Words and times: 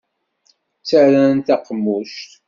Ttarran 0.79 1.37
taqemmuct. 1.39 2.29